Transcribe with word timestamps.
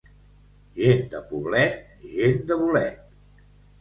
Gent 0.77 1.03
de 1.11 1.21
Poblet, 1.33 1.93
gent 2.17 2.43
de 2.53 2.59
bolet. 2.63 2.99